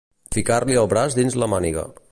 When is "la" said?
1.43-1.51